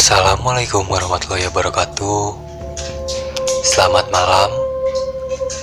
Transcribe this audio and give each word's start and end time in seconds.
Assalamualaikum 0.00 0.88
warahmatullahi 0.88 1.44
wabarakatuh. 1.52 2.32
Selamat 3.68 4.08
malam. 4.08 4.48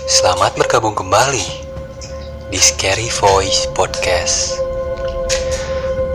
Selamat 0.05 0.53
bergabung 0.53 0.93
kembali 0.93 1.41
di 2.53 2.59
Scary 2.61 3.09
Voice 3.17 3.65
Podcast. 3.73 4.61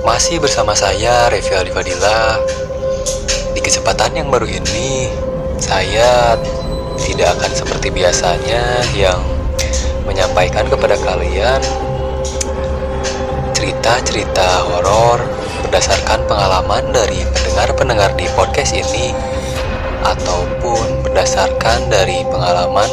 Masih 0.06 0.38
bersama 0.38 0.70
saya 0.78 1.34
Revi 1.34 1.50
Alifadila. 1.50 2.38
Di 3.50 3.58
kesempatan 3.58 4.14
yang 4.14 4.30
baru 4.30 4.46
ini, 4.46 5.10
saya 5.58 6.38
tidak 7.02 7.34
akan 7.42 7.50
seperti 7.58 7.90
biasanya 7.90 8.86
yang 8.94 9.18
menyampaikan 10.06 10.70
kepada 10.70 10.94
kalian 11.02 11.58
cerita-cerita 13.50 14.62
horor 14.70 15.41
berdasarkan 15.72 16.28
pengalaman 16.28 16.84
dari 16.92 17.24
pendengar-pendengar 17.32 18.12
di 18.12 18.28
podcast 18.36 18.76
ini 18.76 19.16
ataupun 20.04 21.00
berdasarkan 21.00 21.88
dari 21.88 22.28
pengalaman 22.28 22.84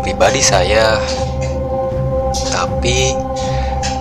pribadi 0.00 0.40
saya. 0.40 0.96
Tapi 2.32 3.12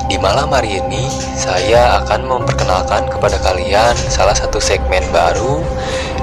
di 0.08 0.16
malam 0.16 0.48
hari 0.48 0.80
ini 0.80 1.12
saya 1.36 2.00
akan 2.08 2.24
memperkenalkan 2.24 3.12
kepada 3.12 3.36
kalian 3.44 4.00
salah 4.08 4.32
satu 4.32 4.64
segmen 4.64 5.04
baru 5.12 5.60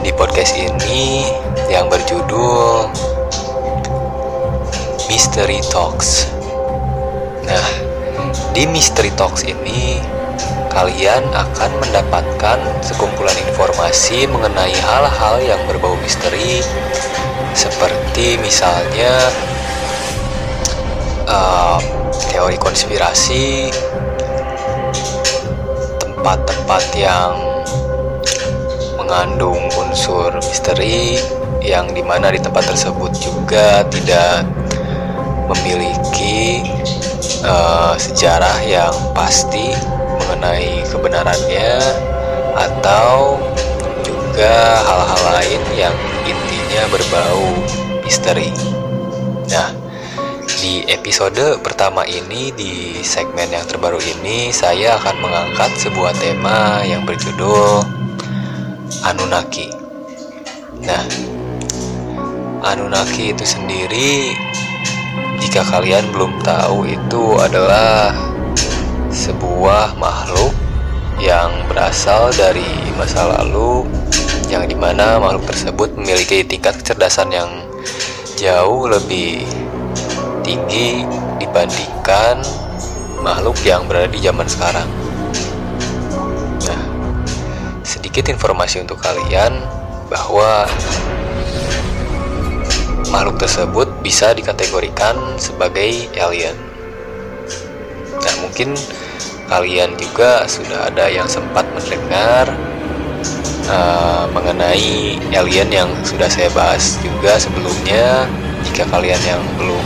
di 0.01 0.09
podcast 0.17 0.57
ini 0.57 1.29
yang 1.69 1.93
berjudul 1.93 2.89
Mystery 5.13 5.61
Talks. 5.69 6.33
Nah, 7.45 7.69
di 8.57 8.65
Mystery 8.65 9.13
Talks 9.13 9.45
ini, 9.45 10.01
kalian 10.69 11.25
akan 11.33 11.71
mendapatkan 11.81 12.59
sekumpulan 12.85 13.35
informasi 13.49 14.29
mengenai 14.31 14.73
hal-hal 14.73 15.41
yang 15.43 15.61
berbau 15.67 15.97
misteri, 15.99 16.63
seperti 17.57 18.39
misalnya 18.39 19.13
uh, 21.27 21.81
teori 22.31 22.57
konspirasi, 22.61 23.73
tempat-tempat 26.01 26.85
yang 26.95 27.33
mengandung 29.01 29.61
unsur 29.75 30.37
misteri, 30.39 31.19
yang 31.65 31.91
di 31.93 32.05
mana 32.05 32.31
di 32.31 32.39
tempat 32.39 32.69
tersebut 32.69 33.13
juga 33.19 33.83
tidak 33.89 34.45
memiliki 35.49 36.61
uh, 37.43 37.97
sejarah 37.97 38.61
yang 38.69 38.93
pasti 39.17 39.73
mengenai 40.29 40.85
kebenarannya 40.85 41.73
atau 42.53 43.41
juga 44.05 44.55
hal-hal 44.85 45.23
lain 45.41 45.63
yang 45.73 45.97
intinya 46.29 46.83
berbau 46.93 47.49
misteri. 48.05 48.53
Nah, 49.49 49.73
di 50.61 50.85
episode 50.93 51.65
pertama 51.65 52.05
ini 52.05 52.53
di 52.53 53.01
segmen 53.01 53.49
yang 53.49 53.65
terbaru 53.65 53.97
ini 54.05 54.53
saya 54.53 55.01
akan 55.01 55.17
mengangkat 55.17 55.73
sebuah 55.81 56.13
tema 56.21 56.85
yang 56.85 57.09
berjudul 57.09 57.89
Anunnaki. 59.09 59.73
Nah, 60.85 61.09
Anunnaki 62.69 63.33
itu 63.33 63.49
sendiri 63.49 64.37
jika 65.41 65.65
kalian 65.73 66.13
belum 66.13 66.37
tahu 66.45 66.85
itu 66.85 67.23
adalah 67.41 68.28
sebuah 69.19 69.99
makhluk 69.99 70.55
yang 71.19 71.51
berasal 71.67 72.31
dari 72.39 72.71
masa 72.95 73.27
lalu 73.27 73.83
yang 74.47 74.63
di 74.71 74.79
mana 74.79 75.19
makhluk 75.19 75.51
tersebut 75.51 75.91
memiliki 75.99 76.47
tingkat 76.47 76.79
kecerdasan 76.79 77.35
yang 77.35 77.51
jauh 78.39 78.87
lebih 78.87 79.43
tinggi 80.47 81.03
dibandingkan 81.43 82.39
makhluk 83.19 83.59
yang 83.67 83.83
berada 83.91 84.07
di 84.07 84.23
zaman 84.23 84.47
sekarang. 84.47 84.87
Nah, 86.71 86.83
sedikit 87.83 88.31
informasi 88.31 88.87
untuk 88.87 89.03
kalian 89.03 89.59
bahwa 90.07 90.71
makhluk 93.11 93.43
tersebut 93.43 93.91
bisa 94.01 94.31
dikategorikan 94.31 95.19
sebagai 95.43 96.07
alien. 96.15 96.55
Nah, 98.23 98.35
mungkin 98.47 98.79
kalian 99.49 99.97
juga 99.97 100.45
sudah 100.45 100.93
ada 100.93 101.09
yang 101.09 101.25
sempat 101.25 101.65
mendengar 101.73 102.53
uh, 103.73 104.29
mengenai 104.31 105.17
alien 105.33 105.69
yang 105.73 105.91
sudah 106.05 106.29
saya 106.29 106.53
bahas 106.53 107.01
juga 107.01 107.41
sebelumnya. 107.41 108.29
Jika 108.69 108.85
kalian 108.93 109.21
yang 109.25 109.43
belum 109.57 109.85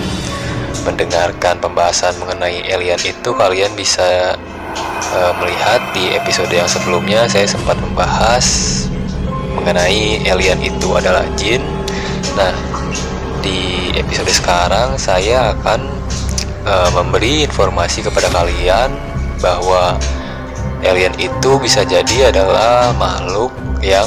mendengarkan 0.82 1.62
pembahasan 1.62 2.18
mengenai 2.18 2.66
alien 2.66 2.98
itu, 3.06 3.30
kalian 3.30 3.70
bisa 3.78 4.34
uh, 5.14 5.32
melihat 5.38 5.78
di 5.94 6.10
episode 6.18 6.50
yang 6.50 6.66
sebelumnya 6.66 7.30
saya 7.30 7.46
sempat 7.46 7.78
membahas 7.78 8.44
mengenai 9.54 10.26
alien 10.26 10.58
itu 10.58 10.88
adalah 10.98 11.22
jin. 11.38 11.62
Nah, 12.34 12.50
di 13.44 13.92
episode 13.94 14.32
sekarang 14.34 14.98
saya 14.98 15.54
akan 15.54 15.86
uh, 16.66 16.90
memberi 16.96 17.46
informasi 17.46 18.02
kepada 18.02 18.26
kalian 18.32 19.11
bahwa 19.42 19.98
alien 20.86 21.12
itu 21.18 21.50
bisa 21.58 21.82
jadi 21.82 22.30
adalah 22.30 22.94
makhluk 22.94 23.50
yang 23.82 24.06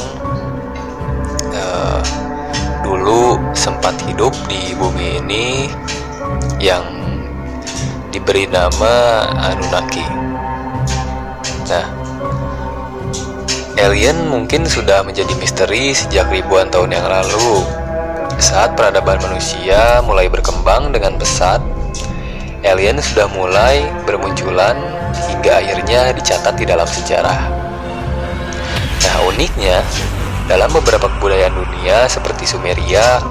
uh, 1.52 2.00
dulu 2.82 3.38
sempat 3.52 3.94
hidup 4.08 4.32
di 4.48 4.72
bumi 4.80 5.20
ini 5.20 5.46
yang 6.64 6.84
diberi 8.16 8.48
nama 8.48 9.28
Anunnaki. 9.52 10.08
Nah, 11.68 11.86
alien 13.76 14.32
mungkin 14.32 14.64
sudah 14.64 15.04
menjadi 15.04 15.36
misteri 15.36 15.92
sejak 15.92 16.32
ribuan 16.32 16.72
tahun 16.72 16.96
yang 16.96 17.08
lalu 17.12 17.68
saat 18.40 18.76
peradaban 18.76 19.20
manusia 19.20 20.00
mulai 20.04 20.28
berkembang 20.28 20.92
dengan 20.92 21.20
pesat, 21.20 21.60
alien 22.66 22.98
sudah 22.98 23.30
mulai 23.30 23.86
bermunculan 24.10 24.76
hingga 25.30 25.62
akhirnya 25.62 26.12
dicatat 26.18 26.58
di 26.58 26.66
dalam 26.66 26.90
sejarah. 26.90 27.40
Nah, 29.06 29.18
uniknya, 29.30 29.86
dalam 30.50 30.74
beberapa 30.74 31.06
kebudayaan 31.08 31.54
dunia 31.54 32.10
seperti 32.10 32.50
Sumeria, 32.50 33.22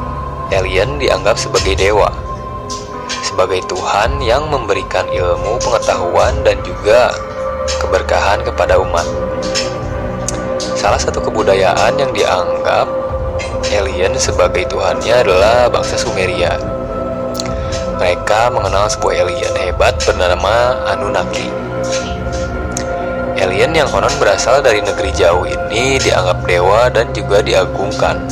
alien 0.55 1.03
dianggap 1.03 1.35
sebagai 1.35 1.75
dewa, 1.75 2.15
sebagai 3.27 3.67
Tuhan 3.67 4.23
yang 4.23 4.47
memberikan 4.47 5.05
ilmu, 5.11 5.59
pengetahuan, 5.59 6.35
dan 6.47 6.63
juga 6.63 7.11
keberkahan 7.83 8.47
kepada 8.47 8.79
umat. 8.79 9.07
Salah 10.79 11.01
satu 11.01 11.19
kebudayaan 11.19 11.99
yang 11.99 12.13
dianggap 12.15 12.87
alien 13.75 14.15
sebagai 14.15 14.69
tuhannya 14.71 15.27
adalah 15.27 15.67
bangsa 15.73 15.99
Sumeria. 15.99 16.74
Mereka 17.95 18.51
mengenal 18.51 18.91
sebuah 18.91 19.23
alien 19.23 19.55
hebat 19.55 19.95
bernama 20.03 20.83
Anunnaki. 20.91 21.47
Alien 23.39 23.71
yang 23.71 23.87
konon 23.91 24.11
berasal 24.19 24.63
dari 24.63 24.83
negeri 24.83 25.15
jauh 25.15 25.47
ini 25.47 26.03
dianggap 26.03 26.43
dewa 26.47 26.91
dan 26.91 27.15
juga 27.15 27.39
diagungkan. 27.39 28.27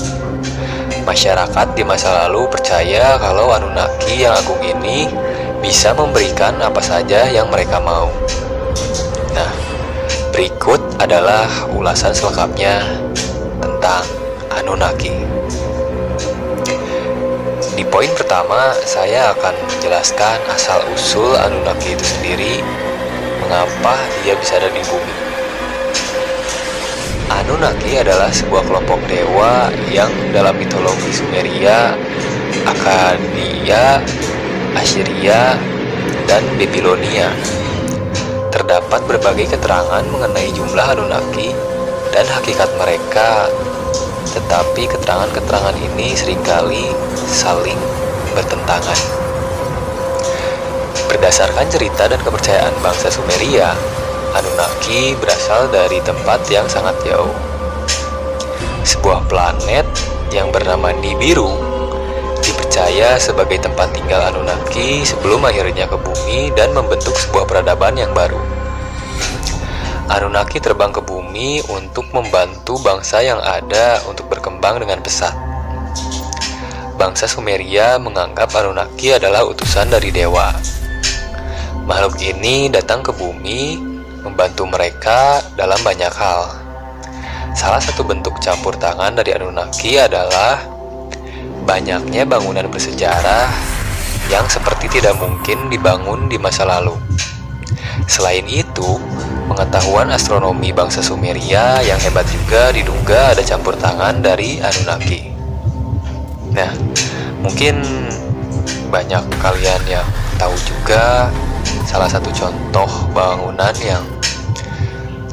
Masyarakat 1.02 1.66
di 1.74 1.82
masa 1.82 2.26
lalu 2.26 2.46
percaya 2.50 3.18
kalau 3.18 3.54
Anunnaki 3.54 4.26
yang 4.26 4.34
agung 4.34 4.62
ini 4.62 5.10
bisa 5.62 5.94
memberikan 5.94 6.58
apa 6.58 6.82
saja 6.82 7.30
yang 7.30 7.46
mereka 7.46 7.78
mau. 7.78 8.10
Nah, 9.34 9.50
berikut 10.34 10.82
adalah 10.98 11.46
ulasan 11.70 12.10
selengkapnya 12.10 12.82
tentang 13.62 14.02
Anunnaki. 14.50 15.41
Di 17.82 17.90
poin 17.90 18.14
pertama, 18.14 18.70
saya 18.86 19.34
akan 19.34 19.58
menjelaskan 19.66 20.38
asal-usul 20.54 21.34
Anunnaki 21.34 21.98
itu 21.98 22.06
sendiri, 22.14 22.62
mengapa 23.42 23.98
dia 24.22 24.38
bisa 24.38 24.62
ada 24.62 24.70
di 24.70 24.78
bumi. 24.86 25.14
Anunnaki 27.26 27.98
adalah 27.98 28.30
sebuah 28.30 28.70
kelompok 28.70 29.02
dewa 29.10 29.66
yang 29.90 30.14
dalam 30.30 30.54
mitologi 30.62 31.10
Sumeria, 31.10 31.98
Akadia, 32.70 33.98
Assyria, 34.78 35.58
dan 36.30 36.46
Babilonia. 36.54 37.34
Terdapat 38.54 39.02
berbagai 39.10 39.58
keterangan 39.58 40.06
mengenai 40.06 40.54
jumlah 40.54 40.86
Anunnaki 40.86 41.50
dan 42.14 42.30
hakikat 42.30 42.70
mereka 42.78 43.50
tetapi 44.30 44.86
keterangan-keterangan 44.86 45.76
ini 45.92 46.14
sering 46.14 46.40
kali 46.46 46.94
saling 47.14 47.78
bertentangan. 48.32 49.00
Berdasarkan 51.10 51.68
cerita 51.68 52.08
dan 52.08 52.22
kepercayaan 52.24 52.72
bangsa 52.80 53.12
Sumeria, 53.12 53.76
Anunnaki 54.32 55.12
berasal 55.20 55.68
dari 55.68 56.00
tempat 56.00 56.40
yang 56.48 56.64
sangat 56.64 56.96
jauh. 57.04 57.34
sebuah 58.82 59.30
planet 59.30 59.86
yang 60.34 60.50
bernama 60.50 60.90
Nibiru 60.90 61.52
dipercaya 62.42 63.20
sebagai 63.20 63.60
tempat 63.60 63.92
tinggal 63.92 64.32
Anunnaki 64.32 65.04
sebelum 65.04 65.44
akhirnya 65.44 65.84
ke 65.86 66.00
bumi 66.00 66.50
dan 66.56 66.72
membentuk 66.72 67.12
sebuah 67.14 67.44
peradaban 67.44 67.94
yang 67.94 68.10
baru. 68.16 68.40
Anunnaki 70.08 70.64
terbang 70.64 70.90
ke 70.90 71.01
bumi 71.32 71.64
untuk 71.72 72.12
membantu 72.12 72.76
bangsa 72.84 73.24
yang 73.24 73.40
ada 73.40 74.04
untuk 74.04 74.28
berkembang 74.28 74.84
dengan 74.84 75.00
pesat. 75.00 75.32
Bangsa 77.00 77.24
Sumeria 77.24 77.96
menganggap 77.96 78.52
Anunnaki 78.52 79.16
adalah 79.16 79.40
utusan 79.48 79.88
dari 79.88 80.12
dewa. 80.12 80.52
Makhluk 81.88 82.20
ini 82.20 82.68
datang 82.68 83.00
ke 83.00 83.16
bumi 83.16 83.80
membantu 84.20 84.68
mereka 84.68 85.40
dalam 85.56 85.80
banyak 85.80 86.12
hal. 86.12 86.52
Salah 87.56 87.80
satu 87.80 88.04
bentuk 88.04 88.36
campur 88.44 88.76
tangan 88.76 89.16
dari 89.16 89.32
Anunnaki 89.32 89.96
adalah 89.96 90.60
banyaknya 91.64 92.28
bangunan 92.28 92.68
bersejarah 92.68 93.48
yang 94.28 94.44
seperti 94.52 95.00
tidak 95.00 95.16
mungkin 95.16 95.72
dibangun 95.72 96.28
di 96.28 96.36
masa 96.36 96.68
lalu. 96.68 96.92
Selain 98.04 98.44
itu, 98.52 99.00
pengetahuan 99.52 100.08
astronomi 100.08 100.72
bangsa 100.72 101.04
Sumeria 101.04 101.84
yang 101.84 102.00
hebat 102.00 102.24
juga 102.32 102.72
diduga 102.72 103.36
ada 103.36 103.44
campur 103.44 103.76
tangan 103.76 104.24
dari 104.24 104.56
Anunnaki. 104.64 105.28
Nah, 106.56 106.72
mungkin 107.44 107.84
banyak 108.88 109.20
kalian 109.44 109.82
yang 109.84 110.08
tahu 110.40 110.56
juga 110.64 111.28
salah 111.84 112.08
satu 112.08 112.32
contoh 112.32 112.88
bangunan 113.12 113.76
yang 113.84 114.00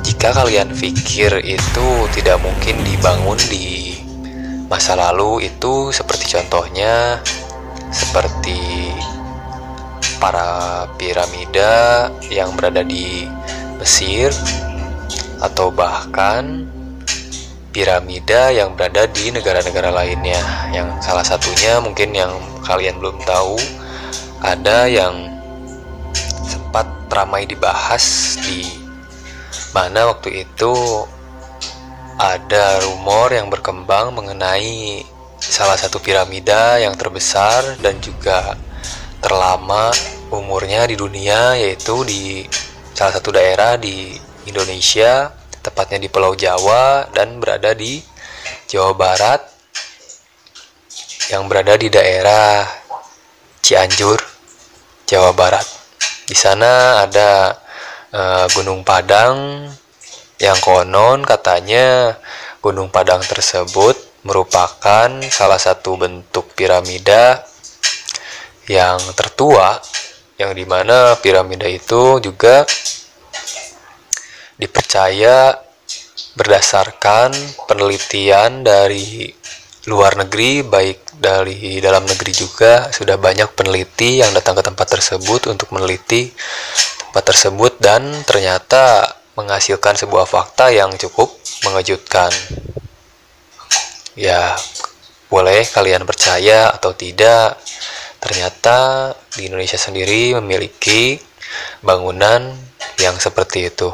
jika 0.03 0.35
kalian 0.35 0.75
pikir 0.75 1.39
itu 1.39 1.87
tidak 2.11 2.43
mungkin 2.43 2.75
dibangun 2.83 3.39
di 3.47 3.95
masa 4.67 4.99
lalu 4.99 5.47
itu 5.47 5.95
seperti 5.95 6.35
contohnya 6.35 7.23
seperti 7.87 8.91
para 10.19 10.83
piramida 10.99 12.11
yang 12.27 12.51
berada 12.59 12.83
di 12.83 13.23
Mesir 13.79 14.35
atau 15.39 15.71
bahkan 15.71 16.67
piramida 17.71 18.51
yang 18.51 18.75
berada 18.75 19.07
di 19.07 19.31
negara-negara 19.31 19.89
lainnya. 19.89 20.69
Yang 20.75 20.99
salah 20.99 21.23
satunya 21.23 21.79
mungkin 21.79 22.11
yang 22.11 22.35
kalian 22.67 22.99
belum 22.99 23.23
tahu 23.23 23.55
ada 24.43 24.85
yang 24.85 25.31
sempat 26.45 26.85
ramai 27.09 27.47
dibahas 27.47 28.35
di 28.43 28.67
mana 29.73 30.09
waktu 30.11 30.43
itu 30.43 30.73
ada 32.19 32.83
rumor 32.83 33.31
yang 33.31 33.47
berkembang 33.47 34.11
mengenai 34.11 35.07
salah 35.39 35.79
satu 35.79 36.03
piramida 36.03 36.77
yang 36.83 36.93
terbesar 36.99 37.79
dan 37.79 37.95
juga 38.03 38.59
terlama 39.23 39.91
umurnya 40.29 40.83
di 40.85 40.99
dunia 40.99 41.55
yaitu 41.55 42.03
di 42.03 42.43
salah 42.93 43.13
satu 43.15 43.33
daerah 43.33 43.75
di 43.75 44.15
Indonesia, 44.49 45.29
tepatnya 45.61 45.99
di 46.01 46.09
Pulau 46.09 46.33
Jawa 46.33 47.09
dan 47.11 47.37
berada 47.37 47.75
di 47.75 48.01
Jawa 48.69 48.93
Barat 48.95 49.41
yang 51.29 51.45
berada 51.45 51.77
di 51.77 51.93
daerah 51.93 52.65
Cianjur, 53.61 54.17
Jawa 55.05 55.33
Barat. 55.37 55.65
Di 56.25 56.33
sana 56.37 57.05
ada 57.05 57.53
uh, 58.13 58.45
Gunung 58.53 58.81
Padang 58.81 59.65
yang 60.39 60.57
konon 60.63 61.21
katanya 61.27 62.17
Gunung 62.61 62.89
Padang 62.89 63.21
tersebut 63.21 63.97
merupakan 64.23 65.09
salah 65.31 65.59
satu 65.59 65.95
bentuk 65.95 66.51
piramida 66.55 67.43
yang 68.69 68.99
tertua 69.17 69.79
yang 70.39 70.55
di 70.55 70.63
mana 70.63 71.19
piramida 71.19 71.67
itu 71.67 72.23
juga 72.23 72.63
dipercaya 74.55 75.51
berdasarkan 76.39 77.35
penelitian 77.67 78.63
dari 78.63 79.27
luar 79.91 80.15
negeri 80.15 80.63
baik 80.63 81.19
dari 81.19 81.83
dalam 81.83 82.07
negeri 82.07 82.31
juga. 82.31 82.87
Sudah 82.87 83.19
banyak 83.19 83.51
peneliti 83.51 84.23
yang 84.23 84.31
datang 84.31 84.55
ke 84.55 84.63
tempat 84.63 84.87
tersebut 84.87 85.51
untuk 85.51 85.75
meneliti 85.75 86.31
tempat 87.11 87.35
tersebut 87.35 87.75
dan 87.83 88.07
ternyata 88.23 89.11
menghasilkan 89.35 89.99
sebuah 89.99 90.23
fakta 90.23 90.71
yang 90.71 90.95
cukup 90.95 91.35
mengejutkan. 91.67 92.31
Ya 94.15 94.55
boleh 95.27 95.67
kalian 95.67 96.07
percaya 96.07 96.71
atau 96.71 96.95
tidak 96.95 97.59
Ternyata 98.19 99.11
di 99.35 99.47
Indonesia 99.47 99.79
sendiri 99.79 100.35
memiliki 100.37 101.15
bangunan 101.79 102.51
yang 102.99 103.15
seperti 103.15 103.71
itu. 103.71 103.89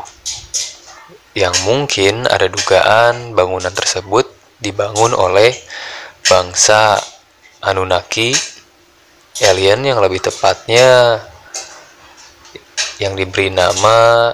Yang 1.38 1.56
mungkin 1.68 2.25
ada 2.25 2.50
dugaan 2.50 3.38
bangunan 3.38 3.72
tersebut 3.72 4.25
dibangun 4.57 5.13
oleh 5.13 5.54
bangsa 6.25 6.98
Anunnaki, 7.62 8.33
alien 9.42 9.86
yang 9.86 10.01
lebih 10.01 10.22
tepatnya 10.22 11.22
yang 13.01 13.18
diberi 13.18 13.51
nama 13.51 14.31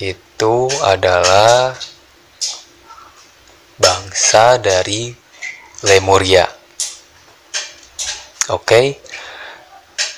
itu 0.00 0.72
adalah 0.80 1.76
bangsa 3.76 4.56
dari 4.56 5.12
Lemuria. 5.84 6.59
Oke. 8.50 8.98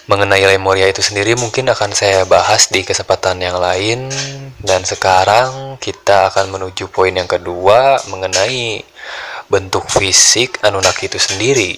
Mengenai 0.08 0.40
Lemuria 0.48 0.88
itu 0.88 1.04
sendiri 1.04 1.36
mungkin 1.36 1.68
akan 1.68 1.92
saya 1.92 2.24
bahas 2.24 2.72
di 2.72 2.80
kesempatan 2.82 3.38
yang 3.38 3.60
lain 3.60 4.08
dan 4.64 4.82
sekarang 4.82 5.76
kita 5.78 6.32
akan 6.32 6.50
menuju 6.50 6.90
poin 6.90 7.12
yang 7.12 7.28
kedua 7.28 8.00
mengenai 8.08 8.82
bentuk 9.52 9.86
fisik 9.92 10.58
Anunnaki 10.64 11.12
itu 11.12 11.20
sendiri. 11.20 11.76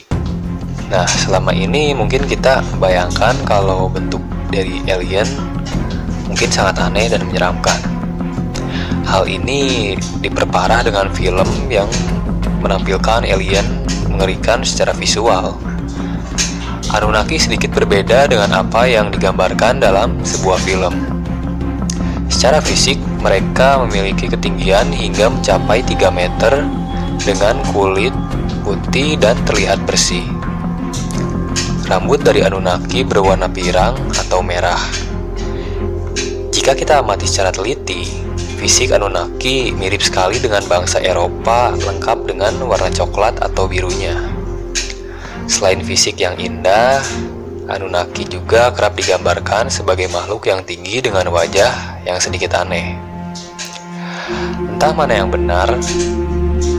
Nah, 0.89 1.05
selama 1.11 1.51
ini 1.51 1.91
mungkin 1.93 2.25
kita 2.25 2.63
bayangkan 2.79 3.35
kalau 3.45 3.91
bentuk 3.91 4.23
dari 4.49 4.79
alien 4.87 5.27
mungkin 6.31 6.49
sangat 6.55 6.79
aneh 6.81 7.11
dan 7.11 7.27
menyeramkan. 7.27 7.77
Hal 9.05 9.27
ini 9.27 9.93
diperparah 10.23 10.87
dengan 10.87 11.11
film 11.13 11.51
yang 11.67 11.91
menampilkan 12.63 13.27
alien 13.27 13.67
mengerikan 14.07 14.63
secara 14.63 14.95
visual. 14.97 15.74
Anunnaki 16.95 17.43
sedikit 17.43 17.75
berbeda 17.75 18.31
dengan 18.31 18.55
apa 18.55 18.87
yang 18.87 19.11
digambarkan 19.11 19.83
dalam 19.83 20.15
sebuah 20.23 20.63
film. 20.63 20.95
Secara 22.31 22.63
fisik, 22.63 23.03
mereka 23.19 23.83
memiliki 23.83 24.31
ketinggian 24.31 24.95
hingga 24.95 25.27
mencapai 25.27 25.83
3 25.83 26.15
meter 26.15 26.63
dengan 27.27 27.59
kulit 27.75 28.15
putih 28.63 29.19
dan 29.19 29.35
terlihat 29.43 29.83
bersih. 29.83 30.23
Rambut 31.91 32.23
dari 32.23 32.47
Anunnaki 32.47 33.03
berwarna 33.03 33.51
pirang 33.51 33.99
atau 34.15 34.39
merah. 34.39 34.79
Jika 36.55 36.79
kita 36.79 37.03
amati 37.03 37.27
secara 37.27 37.51
teliti, 37.51 38.07
fisik 38.63 38.95
Anunnaki 38.95 39.75
mirip 39.75 40.01
sekali 40.01 40.39
dengan 40.39 40.63
bangsa 40.71 41.03
Eropa 41.03 41.75
lengkap 41.75 42.31
dengan 42.31 42.55
warna 42.71 42.87
coklat 42.89 43.43
atau 43.43 43.67
birunya. 43.67 44.34
Selain 45.45 45.81
fisik 45.85 46.25
yang 46.25 46.41
indah, 46.41 47.05
Anunnaki 47.69 48.25
juga 48.29 48.73
kerap 48.73 48.97
digambarkan 48.97 49.69
sebagai 49.69 50.09
makhluk 50.13 50.49
yang 50.49 50.65
tinggi 50.65 51.05
dengan 51.05 51.29
wajah 51.33 52.01
yang 52.05 52.21
sedikit 52.21 52.57
aneh. 52.57 52.97
Entah 54.77 54.93
mana 54.97 55.21
yang 55.21 55.29
benar, 55.29 55.69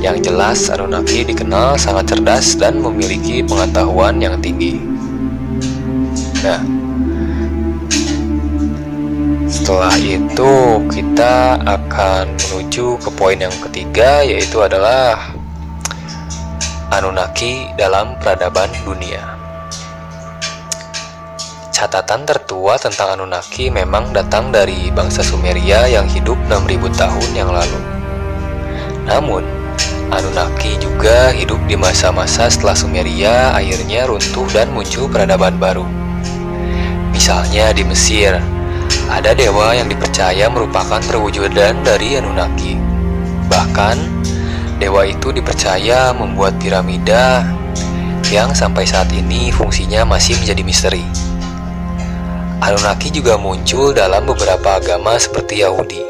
yang 0.01 0.17
jelas 0.21 0.69
Anunnaki 0.69 1.25
dikenal 1.25 1.77
sangat 1.77 2.13
cerdas 2.13 2.57
dan 2.57 2.81
memiliki 2.81 3.45
pengetahuan 3.45 4.17
yang 4.21 4.37
tinggi. 4.41 4.81
Nah, 6.45 6.61
setelah 9.45 9.93
itu 9.97 10.53
kita 10.93 11.61
akan 11.65 12.33
menuju 12.33 13.01
ke 13.01 13.09
poin 13.13 13.37
yang 13.37 13.53
ketiga 13.69 14.21
yaitu 14.21 14.61
adalah 14.61 15.34
Anunnaki 16.95 17.67
dalam 17.75 18.15
peradaban 18.23 18.71
dunia. 18.87 19.35
Catatan 21.75 22.23
tertua 22.23 22.79
tentang 22.79 23.19
Anunnaki 23.19 23.67
memang 23.67 24.15
datang 24.15 24.47
dari 24.47 24.87
bangsa 24.95 25.19
Sumeria 25.19 25.91
yang 25.91 26.07
hidup 26.07 26.39
6000 26.47 26.95
tahun 26.95 27.29
yang 27.35 27.51
lalu. 27.51 27.79
Namun, 29.11 29.43
Anunnaki 30.07 30.79
juga 30.79 31.35
hidup 31.35 31.59
di 31.67 31.75
masa-masa 31.75 32.47
setelah 32.47 32.79
Sumeria 32.79 33.51
akhirnya 33.51 34.07
runtuh 34.07 34.47
dan 34.55 34.71
muncul 34.71 35.11
peradaban 35.11 35.59
baru. 35.59 35.83
Misalnya 37.11 37.75
di 37.75 37.83
Mesir, 37.83 38.39
ada 39.11 39.35
dewa 39.35 39.75
yang 39.75 39.91
dipercaya 39.91 40.47
merupakan 40.47 41.03
perwujudan 41.03 41.83
dari 41.83 42.15
Anunnaki. 42.15 42.79
Bahkan, 43.51 44.14
dewa 44.77 45.07
itu 45.07 45.31
dipercaya 45.31 46.11
membuat 46.11 46.59
piramida 46.59 47.47
yang 48.33 48.51
sampai 48.51 48.83
saat 48.83 49.07
ini 49.13 49.53
fungsinya 49.53 50.03
masih 50.03 50.35
menjadi 50.41 50.63
misteri. 50.65 51.03
Anunnaki 52.59 53.13
juga 53.13 53.37
muncul 53.37 53.93
dalam 53.93 54.25
beberapa 54.25 54.81
agama 54.81 55.15
seperti 55.21 55.61
Yahudi. 55.61 56.01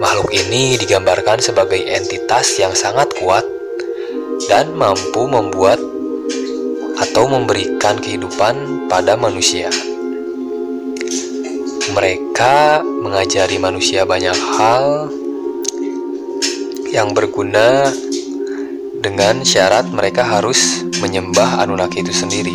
Makhluk 0.00 0.32
ini 0.32 0.80
digambarkan 0.80 1.42
sebagai 1.42 1.80
entitas 1.82 2.56
yang 2.56 2.72
sangat 2.72 3.12
kuat 3.20 3.44
dan 4.48 4.72
mampu 4.72 5.28
membuat 5.28 5.76
atau 7.00 7.24
memberikan 7.28 8.00
kehidupan 8.00 8.86
pada 8.88 9.18
manusia. 9.18 9.68
Mereka 11.90 12.86
mengajari 13.02 13.58
manusia 13.58 14.06
banyak 14.06 14.36
hal 14.56 15.10
yang 16.90 17.14
berguna 17.14 17.86
dengan 18.98 19.46
syarat 19.46 19.86
mereka 19.94 20.26
harus 20.26 20.82
menyembah 20.98 21.62
Anunnaki 21.62 22.02
itu 22.02 22.10
sendiri. 22.10 22.54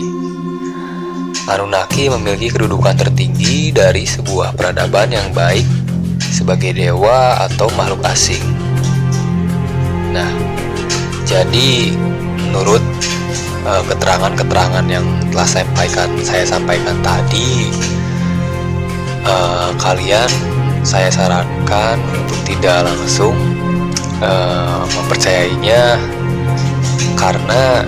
Anunnaki 1.47 2.11
memiliki 2.11 2.51
kedudukan 2.51 2.99
tertinggi 2.99 3.71
dari 3.71 4.03
sebuah 4.03 4.59
peradaban 4.59 5.15
yang 5.15 5.31
baik 5.31 5.63
sebagai 6.19 6.75
dewa 6.75 7.47
atau 7.47 7.71
makhluk 7.79 8.03
asing. 8.11 8.43
Nah, 10.11 10.27
jadi 11.23 11.95
menurut 12.51 12.83
eh, 13.63 13.83
keterangan-keterangan 13.87 14.85
uh, 14.85 14.91
yang 14.91 15.05
telah 15.31 15.47
saya 15.47 15.63
sampaikan, 15.63 16.09
saya 16.27 16.43
sampaikan 16.43 16.97
tadi, 16.99 17.71
uh, 19.23 19.71
kalian 19.79 20.27
saya 20.83 21.07
sarankan 21.07 21.97
untuk 22.19 22.39
tidak 22.43 22.83
langsung 22.83 23.54
uh, 24.21 24.83
mempercayainya 24.85 25.97
karena 27.15 27.83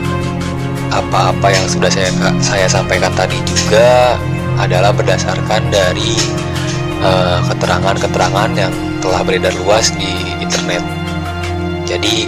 apa-apa 0.92 1.52
yang 1.52 1.66
sudah 1.68 1.92
saya 1.92 2.10
saya 2.40 2.66
sampaikan 2.72 3.12
tadi 3.14 3.38
juga 3.46 4.16
adalah 4.58 4.90
berdasarkan 4.96 5.70
dari 5.70 6.18
keterangan-keterangan 7.54 8.50
uh, 8.56 8.58
yang 8.58 8.74
telah 9.04 9.22
beredar 9.22 9.54
luas 9.62 9.94
di 9.94 10.10
internet. 10.42 10.82
Jadi 11.86 12.26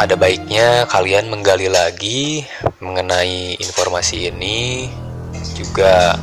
ada 0.00 0.18
baiknya 0.18 0.88
kalian 0.90 1.30
menggali 1.30 1.70
lagi 1.70 2.42
mengenai 2.82 3.54
informasi 3.60 4.32
ini 4.32 4.90
juga 5.54 6.18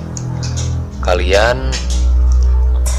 kalian 1.06 1.72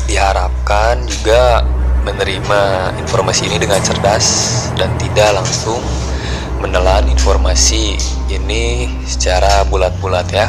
diharapkan 0.09 1.05
juga 1.07 1.63
menerima 2.05 2.61
informasi 2.97 3.53
ini 3.53 3.61
dengan 3.61 3.81
cerdas 3.85 4.27
dan 4.77 4.89
tidak 4.97 5.37
langsung 5.37 5.81
menelan 6.61 7.09
informasi 7.09 7.97
ini 8.29 8.89
secara 9.05 9.65
bulat-bulat 9.69 10.29
ya. 10.33 10.49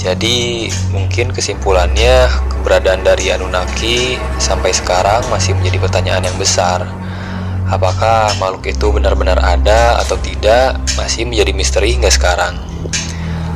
Jadi 0.00 0.72
mungkin 0.96 1.28
kesimpulannya 1.28 2.24
keberadaan 2.56 3.04
dari 3.04 3.28
Anunnaki 3.36 4.16
sampai 4.40 4.72
sekarang 4.72 5.20
masih 5.28 5.52
menjadi 5.52 5.76
pertanyaan 5.76 6.24
yang 6.24 6.38
besar. 6.40 6.88
Apakah 7.68 8.32
makhluk 8.40 8.66
itu 8.72 8.88
benar-benar 8.90 9.38
ada 9.44 10.00
atau 10.00 10.16
tidak 10.18 10.80
masih 10.96 11.28
menjadi 11.28 11.52
misteri 11.52 11.94
hingga 11.94 12.08
sekarang. 12.08 12.56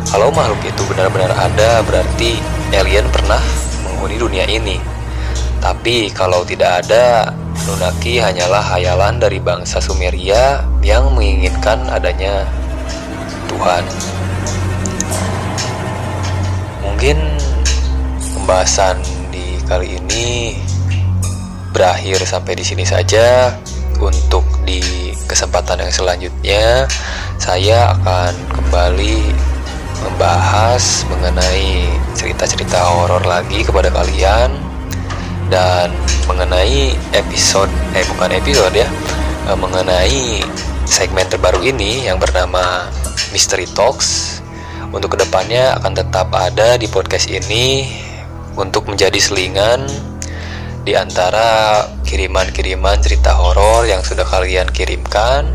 Kalau 0.06 0.28
makhluk 0.30 0.60
itu 0.68 0.84
benar-benar 0.86 1.32
ada 1.32 1.80
berarti 1.82 2.38
alien 2.76 3.08
pernah 3.08 3.40
menghuni 3.88 4.20
dunia 4.20 4.44
ini. 4.46 4.93
Tapi 5.64 6.12
kalau 6.12 6.44
tidak 6.44 6.84
ada, 6.84 7.32
Anunnaki 7.64 8.20
hanyalah 8.20 8.60
hayalan 8.60 9.16
dari 9.16 9.40
bangsa 9.40 9.80
Sumeria 9.80 10.60
yang 10.84 11.16
menginginkan 11.16 11.80
adanya 11.88 12.44
Tuhan. 13.48 13.80
Mungkin 16.84 17.16
pembahasan 18.36 19.00
di 19.32 19.56
kali 19.64 19.96
ini 19.96 20.60
berakhir 21.72 22.20
sampai 22.28 22.60
di 22.60 22.64
sini 22.68 22.84
saja. 22.84 23.56
Untuk 23.96 24.44
di 24.68 25.16
kesempatan 25.24 25.80
yang 25.80 25.94
selanjutnya, 25.94 26.84
saya 27.40 27.96
akan 27.96 28.36
kembali 28.52 29.32
membahas 30.04 31.08
mengenai 31.08 31.88
cerita-cerita 32.12 32.76
horor 32.76 33.24
lagi 33.24 33.64
kepada 33.64 33.88
kalian 33.88 34.73
dan 35.52 35.92
mengenai 36.24 36.96
episode 37.12 37.68
eh 37.92 38.04
bukan 38.14 38.30
episode 38.32 38.74
ya 38.74 38.88
eh, 39.48 39.58
mengenai 39.58 40.44
segmen 40.84 41.24
terbaru 41.28 41.62
ini 41.64 42.06
yang 42.08 42.18
bernama 42.20 42.88
Mystery 43.32 43.66
Talks 43.72 44.40
untuk 44.94 45.16
ke 45.16 45.24
depannya 45.26 45.74
akan 45.80 45.92
tetap 45.96 46.28
ada 46.30 46.76
di 46.78 46.86
podcast 46.86 47.26
ini 47.26 47.88
untuk 48.54 48.86
menjadi 48.86 49.18
selingan 49.18 49.90
di 50.84 50.92
antara 50.94 51.82
kiriman-kiriman 52.04 53.00
cerita 53.00 53.32
horor 53.34 53.88
yang 53.88 54.04
sudah 54.04 54.28
kalian 54.28 54.68
kirimkan 54.70 55.48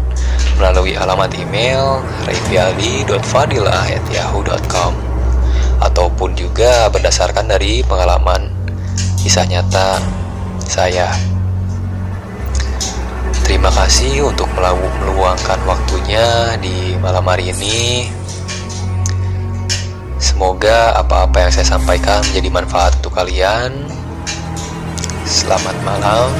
melalui 0.60 0.98
alamat 0.98 1.31
email 1.39 2.03
rayfiali.fadilah@yahoo.com 2.27 4.93
ataupun 5.79 6.36
juga 6.36 6.91
berdasarkan 6.91 7.48
dari 7.48 7.79
pengalaman 7.88 8.59
kisah 9.20 9.44
nyata 9.44 10.00
saya. 10.64 11.12
Terima 13.44 13.68
kasih 13.74 14.32
untuk 14.32 14.48
meluangkan 14.56 15.60
waktunya 15.68 16.56
di 16.64 16.96
malam 17.04 17.28
hari 17.28 17.52
ini. 17.52 18.08
Semoga 20.22 20.96
apa-apa 20.96 21.48
yang 21.48 21.52
saya 21.52 21.68
sampaikan 21.68 22.24
menjadi 22.32 22.50
manfaat 22.54 22.96
untuk 23.04 23.20
kalian. 23.20 23.92
Selamat 25.28 25.76
malam 25.84 26.32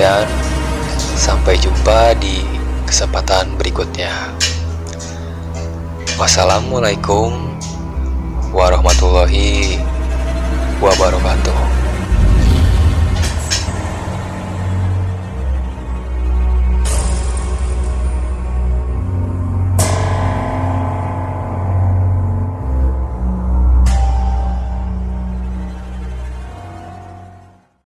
dan 0.00 0.24
sampai 1.18 1.60
jumpa 1.60 2.16
di 2.16 2.46
kesempatan 2.88 3.60
berikutnya. 3.60 4.32
Wassalamualaikum 6.16 7.34
warahmatullahi 8.56 9.76
wabarakatuh. 10.80 11.81